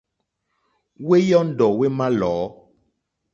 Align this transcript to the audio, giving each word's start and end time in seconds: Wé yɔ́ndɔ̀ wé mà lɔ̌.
Wé 1.07 1.17
yɔ́ndɔ̀ 1.29 1.69
wé 1.77 1.87
mà 1.97 2.07
lɔ̌. 2.19 2.35